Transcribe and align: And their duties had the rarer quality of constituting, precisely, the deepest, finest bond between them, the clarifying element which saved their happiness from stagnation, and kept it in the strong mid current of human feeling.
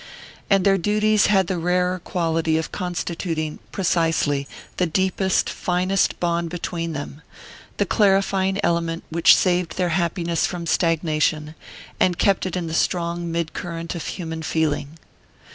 And 0.49 0.65
their 0.65 0.79
duties 0.79 1.27
had 1.27 1.45
the 1.45 1.59
rarer 1.59 1.99
quality 1.99 2.57
of 2.57 2.71
constituting, 2.71 3.59
precisely, 3.71 4.47
the 4.77 4.87
deepest, 4.87 5.47
finest 5.47 6.19
bond 6.19 6.49
between 6.49 6.93
them, 6.93 7.21
the 7.77 7.85
clarifying 7.85 8.59
element 8.63 9.03
which 9.11 9.35
saved 9.35 9.77
their 9.77 9.89
happiness 9.89 10.47
from 10.47 10.65
stagnation, 10.65 11.53
and 11.99 12.17
kept 12.17 12.47
it 12.47 12.55
in 12.55 12.65
the 12.65 12.73
strong 12.73 13.31
mid 13.31 13.53
current 13.53 13.93
of 13.93 14.07
human 14.07 14.41
feeling. 14.41 14.97